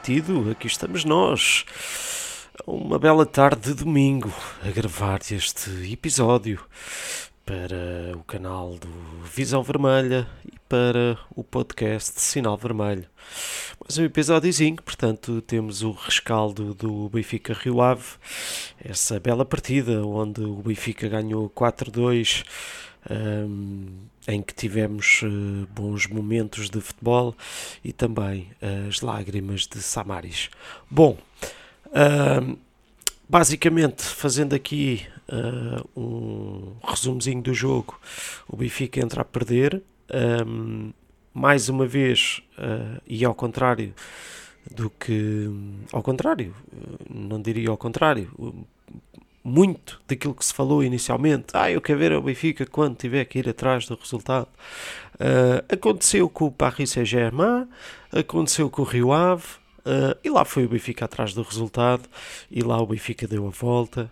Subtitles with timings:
[0.00, 1.66] Comprometido, aqui estamos nós.
[2.66, 4.32] Uma bela tarde de domingo
[4.66, 6.58] a gravar este episódio
[7.44, 8.88] para o canal do
[9.24, 13.06] Visão Vermelha e para o podcast Sinal Vermelho.
[13.78, 18.06] Mais um episódiozinho, portanto, temos o rescaldo do Benfica Rio Ave,
[18.82, 22.44] essa bela partida onde o Benfica ganhou 4-2
[23.08, 23.86] um,
[24.28, 27.34] em que tivemos uh, bons momentos de futebol
[27.84, 28.48] e também
[28.88, 30.50] as lágrimas de Samaris.
[30.90, 31.16] Bom,
[33.28, 37.98] basicamente, fazendo aqui uh, um resumozinho do jogo,
[38.46, 39.82] o Benfica entra a perder.
[40.46, 40.92] Um,
[41.32, 42.42] mais uma vez,
[43.06, 43.94] e ao contrário
[44.68, 45.48] do que.
[45.92, 46.52] Ao contrário,
[47.08, 48.28] não diria ao contrário
[49.42, 51.46] muito daquilo que se falou inicialmente.
[51.54, 54.48] Ah, eu quero ver o Benfica quando tiver que ir atrás do resultado.
[55.14, 57.66] Uh, aconteceu com o Paris Saint-Germain,
[58.12, 59.44] aconteceu com o Rio Ave,
[59.80, 62.08] uh, e lá foi o Benfica atrás do resultado,
[62.50, 64.10] e lá o Benfica deu a volta.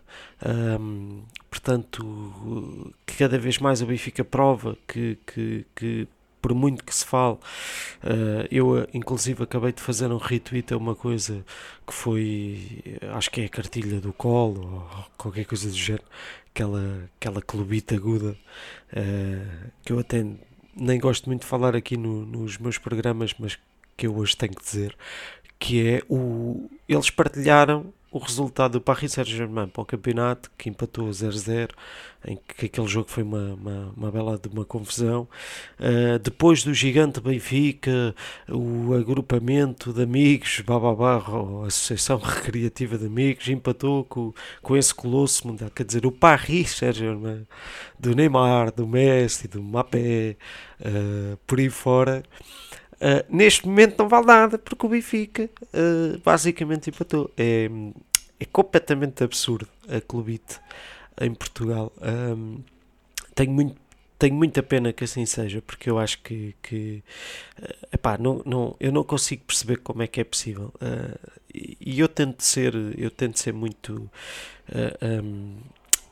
[0.81, 6.09] Um, portanto, cada vez mais o Benfica prova que, que, que
[6.49, 10.95] por muito que se fale, uh, eu inclusive acabei de fazer um retweet a uma
[10.95, 11.45] coisa
[11.87, 12.83] que foi,
[13.15, 16.05] acho que é a cartilha do colo ou qualquer coisa do género,
[16.51, 18.37] aquela, aquela clubita aguda,
[19.85, 20.25] que eu até
[20.75, 23.59] nem gosto muito de falar aqui no, nos meus programas, mas
[23.97, 24.97] que eu hoje tenho que dizer,
[25.59, 31.09] que é o, eles partilharam o resultado do Paris Saint-Germain para o campeonato, que empatou
[31.09, 31.71] 0-0,
[32.27, 35.29] em que aquele jogo foi uma, uma, uma bela de uma confusão.
[35.79, 38.15] Uh, depois do gigante Benfica,
[38.49, 44.33] o agrupamento de amigos, bababá, ou Associação Recreativa de Amigos, empatou com,
[44.63, 45.71] com esse colosso mundial.
[45.71, 47.47] Quer dizer, o Paris Saint-Germain,
[47.99, 50.37] do Neymar, do Messi, do Mbappé,
[50.81, 52.23] uh, por aí fora.
[53.01, 57.31] Uh, neste momento não vale nada porque o Benfica uh, basicamente empatou.
[57.37, 57.71] É,
[58.41, 60.61] é completamente absurdo a clubite
[61.21, 61.93] em Portugal.
[62.03, 62.61] Um,
[63.35, 63.77] tenho, muito,
[64.19, 67.03] tenho muita pena que assim seja porque eu acho que, que
[67.63, 70.73] uh, epá, não, não, eu não consigo perceber como é que é possível.
[71.55, 74.11] e eu tento ser, eu tento ser muito.
[75.23, 75.57] Um,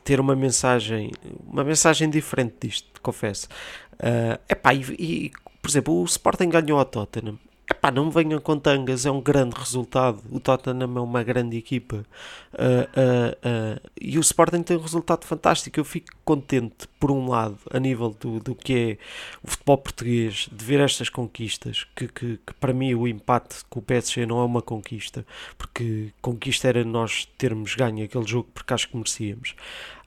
[0.05, 1.11] ter uma mensagem
[1.49, 3.49] uma mensagem diferente disto, confesso.
[3.95, 5.33] Uh, epá, e, e
[5.67, 7.41] por exemplo, o Sporting ganhou ao Tottenham.
[7.69, 10.23] Epá, não me venham com tangas, é um grande resultado.
[10.31, 12.07] O Tottenham é uma grande equipa.
[12.53, 15.81] Uh, uh, uh, e o Sporting tem um resultado fantástico.
[15.81, 18.99] Eu fico contente, por um lado, a nível do, do que é
[19.43, 21.85] o futebol português, de ver estas conquistas.
[21.97, 25.27] Que, que, que, para mim o empate com o PSG não é uma conquista,
[25.59, 29.57] porque conquista era nós termos ganho aquele jogo porque acho que merecíamos.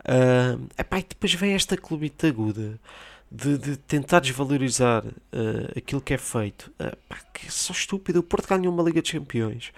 [0.06, 2.80] Uh, epá, e depois vem esta clubita aguda
[3.32, 8.20] de, de tentar desvalorizar uh, aquilo que é feito, uh, pá, que é só estúpido.
[8.20, 9.72] O Porto ganhou uma Liga de Campeões.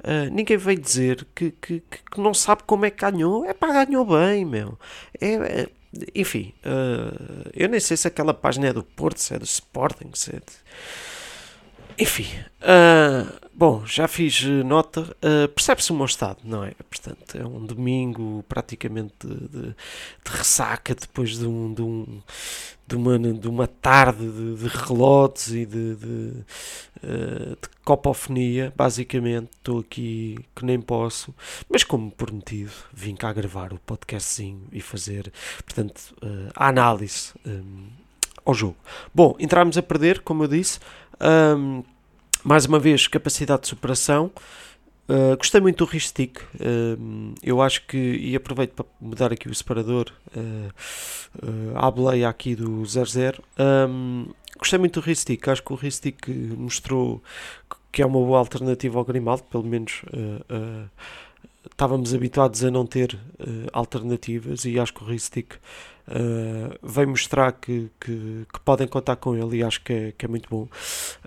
[0.00, 3.44] Uh, ninguém veio dizer que, que, que, não sabe como é que ganhou.
[3.44, 4.78] É pá, ganhou bem, meu.
[5.20, 5.68] É, é
[6.14, 6.52] enfim,
[7.54, 10.38] eu nem sei se aquela página é do Porto, se é do Sporting, se é
[10.38, 10.52] de...
[11.98, 12.26] Enfim,
[13.52, 15.16] bom, já fiz nota.
[15.54, 16.72] Percebe-se o meu estado, não é?
[16.88, 22.22] Portanto, é um domingo praticamente de, de, de ressaca depois de um, de um
[22.88, 26.44] de uma, de uma tarde de, de relotes e de, de,
[27.04, 29.50] uh, de copofonia, basicamente.
[29.58, 31.34] Estou aqui que nem posso,
[31.68, 35.30] mas como prometido, vim cá gravar o podcastzinho e fazer,
[35.64, 38.02] portanto, uh, a análise um, eh,
[38.46, 38.76] ao jogo.
[39.14, 40.80] Bom, entramos a perder, como eu disse.
[41.20, 41.82] Um,
[42.44, 44.30] mais uma vez, capacidade de superação.
[45.08, 46.38] Uh, gostei muito do Ristic.
[46.54, 50.72] Uh, eu acho que, e aproveito para mudar aqui o separador, uh,
[51.74, 53.42] à boleia aqui do 00.
[53.58, 54.26] Um,
[54.58, 55.48] gostei muito do Ristic.
[55.48, 57.22] Acho que o Ristic mostrou
[57.90, 60.02] que é uma boa alternativa ao Grimaldo, pelo menos.
[61.64, 63.18] Uh, estávamos habituados a não ter
[63.72, 65.56] alternativas e acho que o Ristic
[66.08, 70.24] Uh, vem mostrar que, que, que, podem contar com ele e acho que é, que
[70.24, 70.66] é muito bom.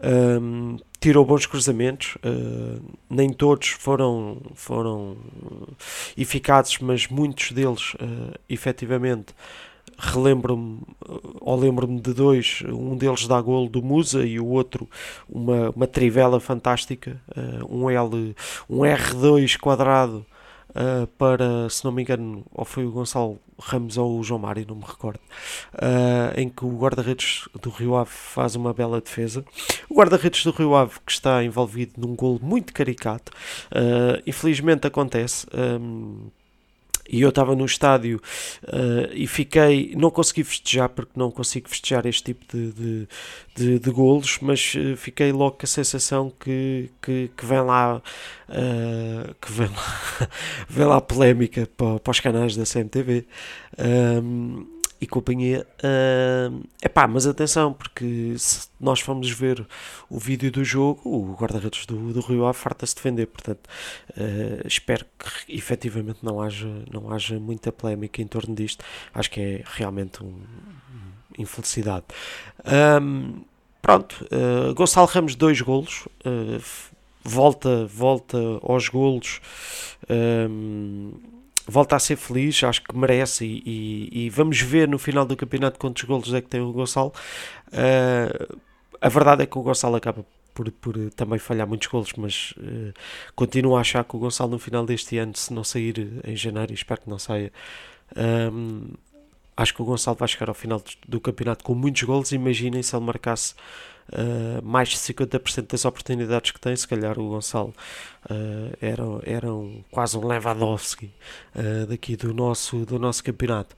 [0.04, 5.18] Um, tirou bons cruzamentos, uh, nem todos foram, foram
[6.18, 9.36] eficazes, mas muitos deles uh, efetivamente
[10.02, 10.82] relembro-me
[11.40, 14.90] ou lembro-me de dois, um deles dá golo do Musa e o outro
[15.30, 18.36] uma, uma trivela fantástica, uh, um L,
[18.68, 20.26] um R2 quadrado
[20.70, 24.66] uh, para, se não me engano, ou foi o Gonçalo Ramos ou o João Mário,
[24.68, 25.20] não me recordo,
[25.76, 29.46] uh, em que o guarda-redes do Rio Ave faz uma bela defesa.
[29.88, 33.32] O guarda-redes do Rio Ave que está envolvido num golo muito caricato,
[33.72, 35.46] uh, infelizmente acontece.
[35.54, 36.30] Um,
[37.10, 38.22] e eu estava no estádio
[38.64, 43.08] uh, e fiquei, não consegui festejar porque não consigo festejar este tipo de, de,
[43.56, 48.02] de, de golos, mas uh, fiquei logo com a sensação que, que, que vem lá
[48.50, 50.30] uh, que vem lá,
[50.70, 53.26] vem lá polémica para, para os canais da CMTV.
[53.78, 55.66] Um, e companhia.
[55.84, 59.66] Uh, epá, mas atenção, porque se nós formos ver
[60.08, 63.68] o vídeo do jogo, o guarda-redes do, do Rio Ave farta-se defender, portanto,
[64.12, 68.86] uh, espero que efetivamente não haja, não haja muita polémica em torno disto.
[69.12, 70.40] Acho que é realmente um,
[71.36, 72.06] infelicidade.
[73.02, 73.42] Um,
[73.82, 76.08] pronto, uh, Gonçalo Ramos, dois golos.
[76.24, 76.62] Uh,
[77.24, 79.42] volta, volta aos golos.
[80.08, 81.14] Um,
[81.68, 85.36] volta a ser feliz, acho que merece e, e, e, vamos ver no final do
[85.36, 87.14] campeonato quantos golos é que tem o Gonçalo.
[87.68, 88.58] Uh,
[89.00, 92.94] a verdade é que o Gonçalo acaba por, por também falhar muitos golos, mas uh,
[93.36, 96.74] continuo a achar que o Gonçalo no final deste ano, se não sair em janeiro,
[96.74, 97.52] espero que não saia,
[98.16, 98.90] um,
[99.56, 102.32] acho que o Gonçalo vai chegar ao final do, do campeonato com muitos golos.
[102.32, 103.56] Imaginem se ele marcasse
[104.10, 107.74] uh, mais de 50% das oportunidades que tem, se calhar o Gonçalo
[108.30, 111.12] uh, era, era um, quase um Lewandowski
[111.56, 113.76] uh, daqui do nosso, do nosso campeonato.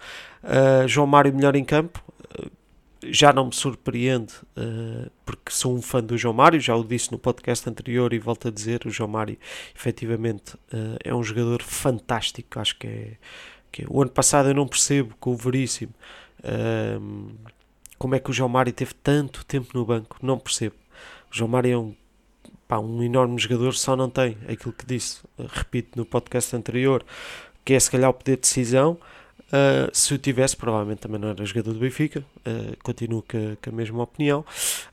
[0.88, 2.04] João Mário melhor em campo,
[3.02, 4.34] já não me surpreende,
[5.26, 8.50] porque sou um fã do João Mário, já o disse no podcast anterior e volto
[8.50, 9.38] a dizer, o João Mário
[9.74, 10.58] efetivamente
[11.02, 13.12] é um jogador fantástico, acho que é,
[13.72, 15.94] que é, o ano passado eu não percebo com o Veríssimo
[18.04, 20.76] como é que o João Mário teve tanto tempo no banco, não percebo.
[21.32, 21.96] O João Mário é um,
[22.68, 27.02] pá, um enorme jogador, só não tem aquilo que disse, repito, no podcast anterior,
[27.64, 29.00] que é se calhar o poder de decisão.
[29.48, 32.26] Uh, se o tivesse, provavelmente também não era jogador do Benfica.
[32.40, 34.44] Uh, continuo com, com, a mesma opinião.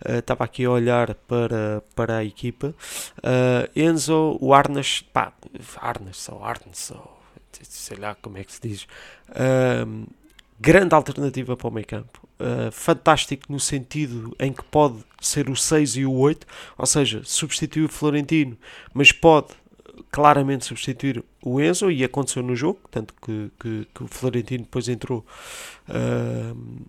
[0.09, 2.73] Uh, estava aqui a olhar para, para a equipa.
[3.75, 5.33] Enzo, o Arnas, pá,
[5.79, 7.19] Arnas ou Arnes, ou
[7.61, 8.87] sei lá como é que se diz.
[10.61, 12.20] grande alternativa para o meio campo.
[12.41, 16.47] Uh, fantástico no sentido em que pode ser o 6 e o 8,
[16.79, 18.57] ou seja, substituir o Florentino,
[18.95, 19.49] mas pode
[20.11, 24.89] claramente substituir o Enzo e aconteceu no jogo, tanto que, que, que o Florentino depois
[24.89, 25.25] entrou
[25.89, 26.85] uh,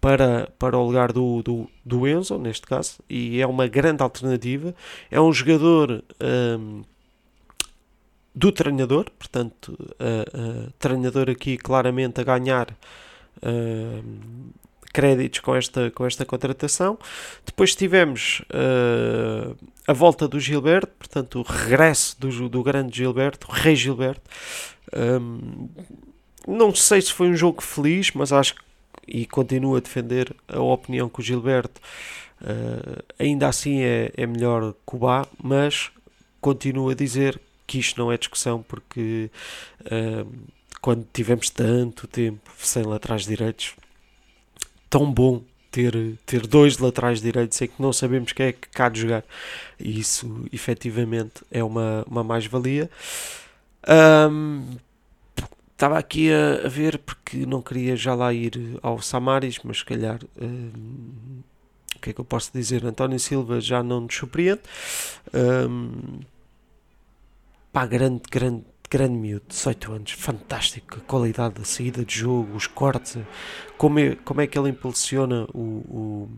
[0.00, 4.74] para, para o lugar do, do, do, Enzo, neste caso, e é uma grande alternativa.
[5.10, 6.04] É um jogador
[6.58, 6.82] um,
[8.34, 12.76] do treinador, portanto, uh, treinador aqui claramente a ganhar
[14.92, 16.98] créditos com esta, com esta contratação.
[17.44, 19.56] Depois tivemos uh,
[19.86, 24.28] a volta do Gilberto, portanto, o regresso do, do grande Gilberto, o Rei Gilberto.
[24.94, 25.68] Um,
[26.46, 28.54] não sei se foi um jogo feliz, mas acho
[29.06, 31.80] e continuo a defender a opinião que o Gilberto
[32.40, 35.90] uh, ainda assim é, é melhor que o Bá, mas
[36.40, 39.30] continuo a dizer que isto não é discussão porque
[39.82, 40.30] uh,
[40.80, 43.74] quando tivemos tanto tempo sem laterais direitos
[44.92, 45.94] tão bom ter,
[46.26, 49.24] ter dois laterais direitos em que não sabemos quem é que cá de jogar.
[49.80, 52.90] E isso efetivamente é uma, uma mais-valia.
[54.30, 54.76] Um,
[55.72, 59.84] estava aqui a, a, ver porque não queria já lá ir ao Samaris, mas se
[59.86, 61.40] calhar um,
[61.96, 62.84] o que é que eu posso dizer?
[62.84, 64.60] António Silva já não nos surpreende.
[65.32, 66.20] Um,
[67.72, 72.66] pá, grande, grande, grande miúdo, 18 anos, fantástico, a qualidade da saída de jogo, os
[72.66, 73.16] cortes,
[73.78, 76.28] como é, como é que ele impulsiona o,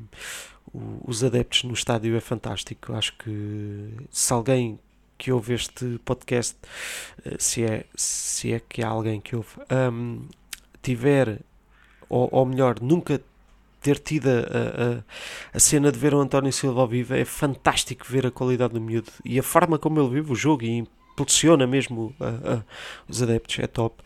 [0.73, 2.93] o, os adeptos no estádio é fantástico.
[2.93, 4.79] Acho que se alguém
[5.19, 6.57] que ouve este podcast,
[7.25, 9.49] eh, se é, se é que há alguém que ouve,
[9.93, 10.23] um,
[10.81, 11.41] tiver,
[12.09, 13.21] ou, ou melhor, nunca
[13.81, 18.07] ter tido a, a, a, cena de ver o António Silva ao vivo, é fantástico
[18.09, 21.67] ver a qualidade do miúdo e a forma como ele vive o jogo e impulsiona
[21.67, 22.65] mesmo uh, uh,
[23.09, 24.03] os adeptos, é top.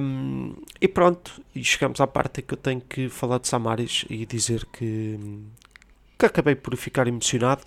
[0.00, 4.26] Um, e pronto, e chegamos à parte que eu tenho que falar de Samaris e
[4.26, 5.18] dizer que,
[6.18, 7.62] que acabei por ficar emocionado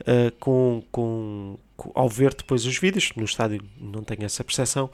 [0.00, 4.90] uh, com, com, com, ao ver depois os vídeos, no estádio não tenho essa percepção,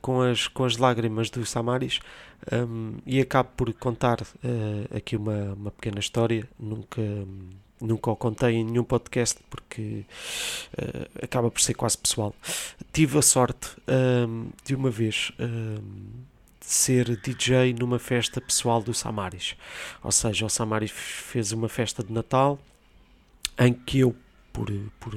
[0.00, 2.00] com, as, com as lágrimas do Samaris.
[2.52, 4.18] Um, e acabo por contar
[4.94, 7.00] aqui uma, uma pequena história, nunca.
[7.00, 10.04] Um, nunca o contei em nenhum podcast porque
[10.78, 12.34] uh, acaba por ser quase pessoal.
[12.92, 15.78] Tive a sorte um, de uma vez um,
[16.60, 19.56] ser DJ numa festa pessoal do Samaris.
[20.02, 22.58] Ou seja, o Samaris fez uma festa de Natal
[23.58, 24.16] em que eu,
[24.52, 25.14] por, por,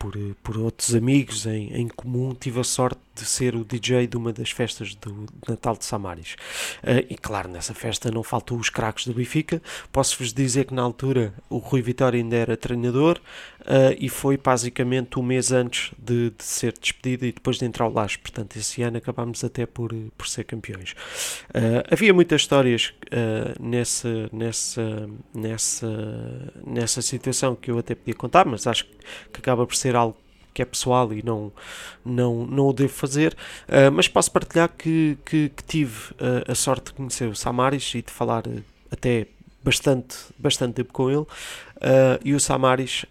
[0.00, 4.16] por, por outros amigos em, em comum, tive a sorte de ser o DJ de
[4.16, 6.36] uma das festas do Natal de Samaris.
[6.82, 9.62] Uh, e claro, nessa festa não faltou os craques do Benfica.
[9.92, 13.20] Posso-vos dizer que na altura o Rui Vitória ainda era treinador
[13.60, 17.84] uh, e foi basicamente um mês antes de, de, ser despedido e depois de entrar
[17.84, 18.18] ao Laje.
[18.18, 20.92] Portanto, esse ano acabámos até por, por ser campeões.
[21.50, 22.94] Uh, havia muitas histórias
[23.58, 28.86] nessa, nessa, nessa, nessa situação que eu até podia contar, mas acho
[29.32, 30.16] que acaba por ser algo
[30.52, 31.52] que é pessoal e não,
[32.04, 33.36] não, não o devo fazer,
[33.68, 37.94] uh, mas posso partilhar que, que, que tive uh, a sorte de conhecer o Samaris
[37.94, 39.26] e de falar uh, até
[39.62, 41.26] bastante, bastante tempo com ele,
[42.24, 43.04] e o Samaris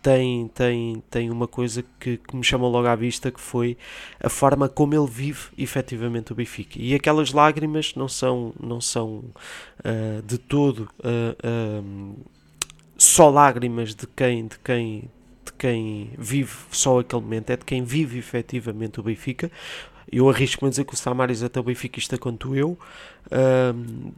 [0.00, 3.76] tem, tem, tem uma coisa que, que, me chamou logo à vista que foi
[4.20, 6.80] a forma como ele vive efetivamente o Benfica.
[6.80, 9.24] E aquelas lágrimas não são, não são
[10.24, 10.88] de todo
[12.96, 15.10] só lágrimas de quem, de quem
[15.58, 19.50] quem vive só aquele momento, é de quem vive efetivamente o Benfica.
[20.10, 22.78] Eu arrisco-me a dizer que o Samaris é até o benfiquista quanto eu.
[23.30, 24.12] Um,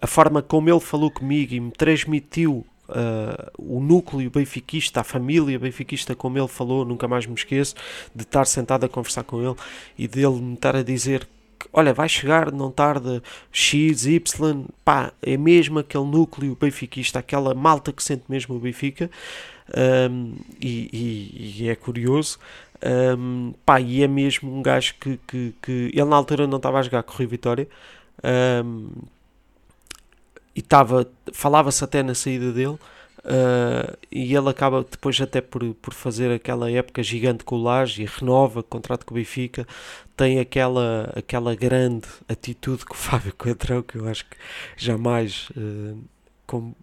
[0.00, 5.58] a forma como ele falou comigo e me transmitiu Uh, o núcleo benfiquista, a família
[5.58, 7.74] benfiquista, como ele falou, nunca mais me esqueço
[8.14, 9.56] de estar sentado a conversar com ele
[9.96, 11.26] e dele me estar a dizer
[11.72, 17.92] olha, vai chegar, não tarda, X, Y, pá, é mesmo aquele núcleo benfiquista, aquela malta
[17.92, 19.10] que sente mesmo o Benfica
[20.10, 22.38] um, e, e, e, é curioso.
[23.16, 26.78] Um, pá, e é mesmo um gajo que, que, que ele na altura não estava
[26.78, 27.66] a jogar com o Rio Vitória
[28.62, 28.90] um,
[30.54, 32.78] e estava, falava-se até na saída dele.
[33.24, 38.02] Uh, e ele acaba depois até por, por fazer aquela época gigante com o Laje
[38.02, 39.66] e renova contrato com o Benfica
[40.14, 44.36] tem aquela, aquela grande atitude com o Fábio Coentrão que eu acho que
[44.76, 45.98] jamais uh,
[46.46, 46.76] como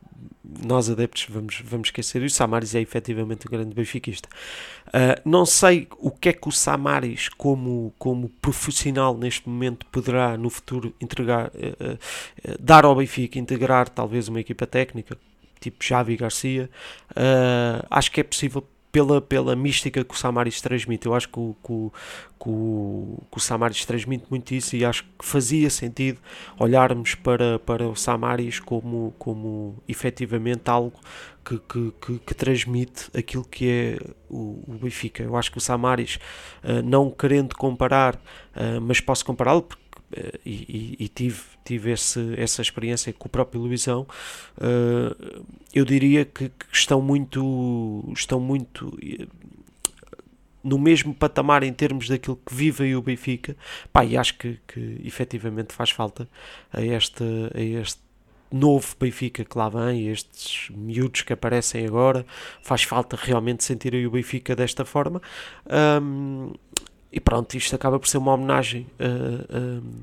[0.44, 2.22] nós adeptos vamos, vamos esquecer.
[2.22, 4.28] E o Samaris é efetivamente um grande benfiquista.
[4.88, 10.38] Uh, não sei o que é que o Samaris, como, como profissional neste momento, poderá
[10.38, 15.18] no futuro entregar, uh, uh, dar ao Benfica, integrar talvez uma equipa técnica,
[15.62, 16.70] tipo Javi Garcia.
[17.90, 21.06] acho que é possível pela, pela mística que o Samaris transmite.
[21.06, 21.92] Eu acho que o, que, o,
[22.40, 26.20] que, o, que o Samaris transmite muito isso e acho que fazia sentido
[26.60, 31.00] olharmos para, para o Samaris como, como efetivamente algo
[31.44, 33.98] que, que, que, que transmite aquilo que é
[34.30, 35.24] o, o Benfica.
[35.24, 36.20] Eu acho que o Samaris,
[36.64, 39.81] uh, não querendo comparar, uh, mas posso compará-lo porque
[40.46, 44.08] e, e, tive, tive esse, essa experiência com o próprio Luizão,
[44.58, 49.28] uh, eu diria que, que, estão muito, estão muito eh,
[50.64, 53.56] no mesmo patamar em termos daquilo que vive aí o Benfica,
[53.92, 56.28] pá, e acho que, que efetivamente faz falta
[56.72, 58.00] a este, a este
[58.52, 62.26] novo Benfica que lá vem, estes miúdos que aparecem agora,
[62.62, 65.22] faz falta realmente sentir aí o Benfica desta forma.
[66.02, 66.54] Um,
[67.12, 69.94] e pronto, isto acaba por ser uma homenagem uh, uh,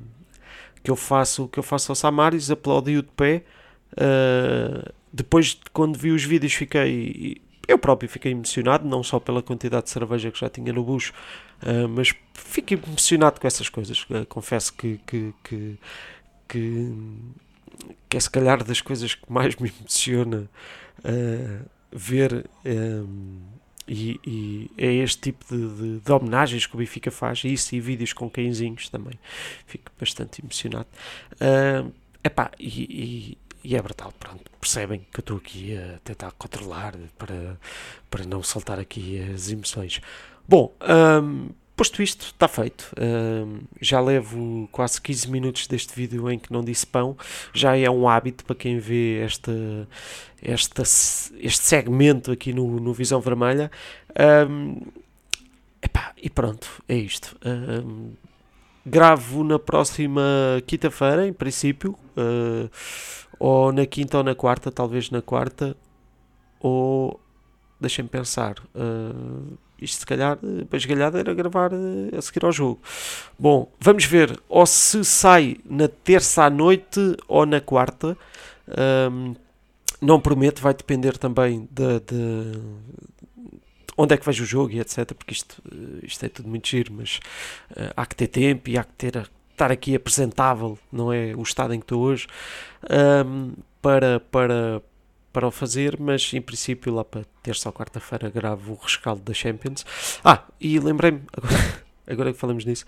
[0.82, 3.44] que eu faço que eu faço ao Samaris, aplaudi-o de pé.
[3.92, 7.40] Uh, depois, quando vi os vídeos, fiquei.
[7.66, 11.12] Eu próprio fiquei emocionado, não só pela quantidade de cerveja que já tinha no bucho,
[11.90, 14.06] mas fiquei emocionado com essas coisas.
[14.26, 15.78] confesso que, que, que,
[16.48, 16.92] que,
[18.08, 20.48] que é se calhar das coisas que mais me emociona
[21.92, 22.46] ver.
[23.88, 27.80] E, e, é este tipo de, de, de, homenagens que o Benfica faz, isso e
[27.80, 29.18] vídeos com cãezinhos também.
[29.66, 30.88] Fico bastante emocionado.
[31.34, 31.90] Uh,
[32.22, 34.44] epá, e, e, e é brutal, pronto.
[34.60, 37.58] Percebem que eu estou aqui a tentar controlar para,
[38.10, 40.00] para não saltar aqui as emoções.
[40.46, 40.74] Bom,
[41.22, 42.92] um, Posto isto, está feito.
[42.98, 47.16] Uh, já levo quase 15 minutos deste vídeo em que não disse pão.
[47.54, 49.52] Já é um hábito para quem vê esta,
[50.42, 53.70] este segmento aqui no, no Visão Vermelha.
[55.80, 57.36] epá, e pronto, é isto.
[58.84, 60.20] gravo na próxima
[60.66, 61.92] quinta-feira, em princípio.
[62.16, 62.68] Uh,
[63.38, 65.76] ou na quinta ou na quarta, talvez na quarta.
[66.58, 67.20] Ou.
[67.80, 68.56] Deixem-me pensar.
[68.74, 72.80] Uh, isto se calhar, para esgalhada era gravar eh, a seguir ao jogo.
[73.38, 78.16] Bom, vamos ver ou se sai na terça à noite ou na quarta.
[79.10, 79.34] Um,
[80.00, 82.60] não prometo, vai depender também de, de,
[83.96, 85.12] onde é que vejo o jogo e etc.
[85.12, 87.20] Porque isto, eh, isto é tudo muito giro, mas
[87.72, 91.42] uh, há que ter tempo e há que ter, estar aqui apresentável, não é o
[91.42, 92.28] estado em que estou hoje,
[93.26, 94.80] um, para, para,
[95.38, 99.32] para o fazer, mas em princípio lá para terça ou quarta-feira gravo o rescaldo da
[99.32, 99.86] Champions.
[100.24, 102.84] Ah, e lembrei-me, agora, agora que falamos nisso,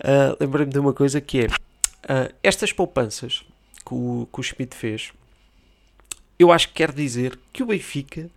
[0.00, 3.42] uh, lembrei-me de uma coisa que é uh, estas poupanças
[3.86, 5.14] que o, que o Schmidt fez,
[6.38, 8.30] eu acho que quer dizer que o Benfica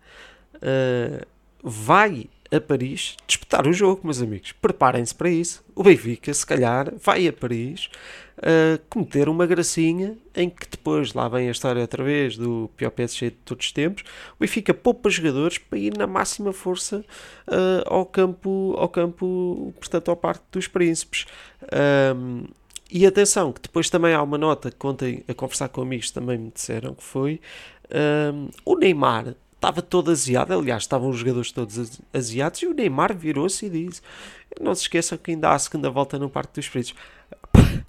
[0.56, 1.28] uh,
[1.62, 4.52] vai a Paris disputar o jogo, meus amigos.
[4.54, 5.64] Preparem-se para isso.
[5.76, 7.90] O Benfica, se calhar, vai a Paris
[8.38, 12.92] uh, cometer uma gracinha em que depois lá vem a história outra vez do pior
[12.92, 14.04] PSG de todos os tempos.
[14.36, 17.04] O Benfica poupa jogadores para ir na máxima força
[17.48, 21.26] uh, ao campo, ao campo, portanto, ao Parque dos Príncipes.
[22.16, 22.46] Um,
[22.90, 26.38] e atenção, que depois também há uma nota que ontem a conversar com amigos também
[26.38, 27.42] me disseram que foi
[28.34, 33.16] um, o Neymar estava todo aziado, aliás, estavam os jogadores todos aziados e o Neymar
[33.16, 34.02] virou-se e disse:
[34.62, 37.02] Não se esqueçam que ainda há a segunda volta no Parque dos Príncipes.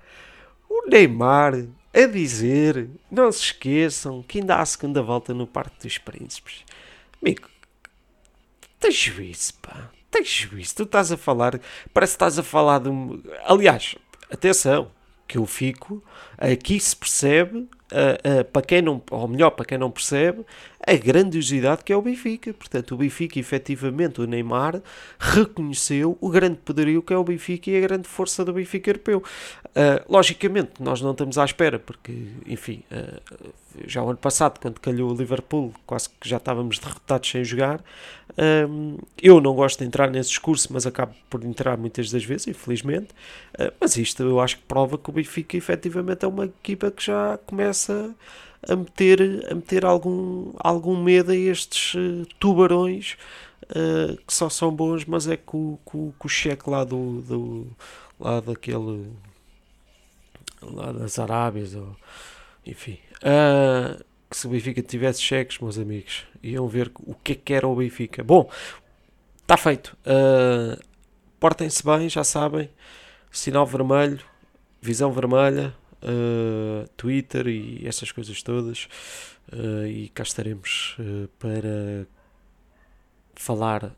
[0.71, 1.55] O Neymar
[1.95, 6.65] a dizer: Não se esqueçam que ainda há a segunda volta no Parque dos Príncipes.
[7.23, 7.49] Amigo,
[8.79, 9.91] tens juízo, pá.
[10.11, 10.77] Tens juízo.
[10.77, 11.59] Tu estás a falar,
[11.93, 12.91] parece que estás a falar de.
[13.45, 13.97] Aliás,
[14.31, 14.91] atenção,
[15.27, 16.03] que eu fico,
[16.37, 20.45] aqui se percebe, uh, para quem não, ou melhor, para quem não percebe,
[20.87, 22.53] a grandiosidade que é o Benfica.
[22.55, 24.81] Portanto, o Benfica, efetivamente, o Neymar
[25.19, 29.23] reconheceu o grande poderio que é o Benfica e a grande força do Benfica europeu.
[29.67, 32.13] Uh, logicamente, nós não estamos à espera, porque,
[32.47, 33.53] enfim, uh,
[33.87, 37.83] já o ano passado, quando calhou o Liverpool, quase que já estávamos derrotados sem jogar.
[38.69, 42.49] Um, eu não gosto de entrar nesse discurso, mas acabo por entrar muitas das vezes,
[42.49, 43.09] infelizmente.
[43.81, 47.39] Mas isto eu acho que prova que o Benfica efetivamente é uma equipa que já
[47.47, 53.17] começa a meter, a meter algum, algum medo a estes uh, tubarões
[53.71, 57.67] uh, que só são bons, mas é com, com, com o cheque lá do, do
[58.19, 59.11] lá daquele
[60.61, 61.95] lá das Arábias ou
[62.67, 67.35] enfim uh, que se o Benfica tivesse cheques meus amigos iam ver o que é
[67.35, 68.23] que era o Benfica.
[68.23, 68.51] Bom,
[69.41, 69.97] está feito.
[71.41, 72.69] Portem-se bem, já sabem.
[73.31, 74.21] Sinal vermelho
[74.81, 78.89] visão vermelha uh, Twitter e essas coisas todas.
[79.53, 82.07] Uh, e cá estaremos uh, para
[83.35, 83.93] falar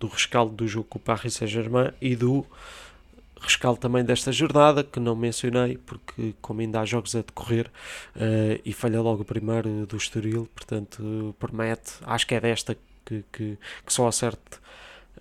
[0.00, 2.46] do rescaldo do jogo com o Paris Saint-Germain e do
[3.40, 7.66] rescaldo também desta jornada que não mencionei porque como ainda há jogos a decorrer
[8.16, 13.24] uh, e falha logo o primeiro do Estoril portanto promete, acho que é desta que,
[13.32, 14.58] que, que só acerte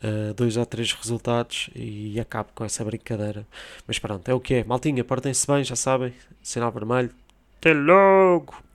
[0.04, 3.46] uh, dois ou três resultados e acabo com essa brincadeira.
[3.88, 4.64] Mas pronto, é o que é.
[4.64, 6.14] Maltinha, portem-se bem, já sabem.
[6.42, 7.12] Sinal vermelho.
[7.60, 8.67] Até logo!